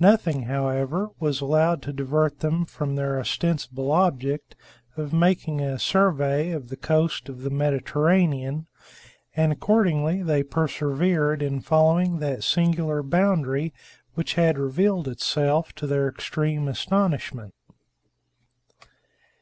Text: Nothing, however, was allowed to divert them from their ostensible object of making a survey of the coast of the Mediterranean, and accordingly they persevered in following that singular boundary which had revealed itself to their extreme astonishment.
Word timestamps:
Nothing, 0.00 0.44
however, 0.44 1.10
was 1.20 1.42
allowed 1.42 1.82
to 1.82 1.92
divert 1.92 2.40
them 2.40 2.64
from 2.64 2.94
their 2.96 3.20
ostensible 3.20 3.92
object 3.92 4.56
of 4.96 5.12
making 5.12 5.60
a 5.60 5.78
survey 5.78 6.52
of 6.52 6.70
the 6.70 6.76
coast 6.78 7.28
of 7.28 7.42
the 7.42 7.50
Mediterranean, 7.50 8.66
and 9.36 9.52
accordingly 9.52 10.22
they 10.22 10.42
persevered 10.42 11.42
in 11.42 11.60
following 11.60 12.18
that 12.20 12.44
singular 12.44 13.02
boundary 13.02 13.74
which 14.14 14.36
had 14.36 14.56
revealed 14.58 15.06
itself 15.06 15.74
to 15.74 15.86
their 15.86 16.08
extreme 16.08 16.66
astonishment. 16.66 17.52